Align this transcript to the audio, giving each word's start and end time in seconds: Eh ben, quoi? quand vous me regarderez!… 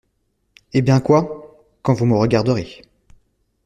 Eh 0.73 0.81
ben, 0.87 0.99
quoi? 0.99 1.53
quand 1.83 1.93
vous 1.93 2.07
me 2.07 2.15
regarderez!… 2.15 2.81